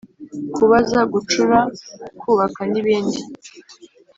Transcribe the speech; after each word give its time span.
kubaza, 0.55 0.99
gucura, 1.13 1.57
kubaka 2.19 2.61
nibindi 2.71 3.21